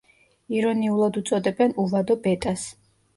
ირონიულად 0.59 1.19
უწოდებენ 1.21 1.75
„უვადო 1.83 2.17
ბეტას“. 2.25 2.65